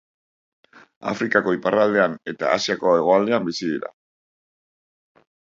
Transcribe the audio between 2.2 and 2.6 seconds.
eta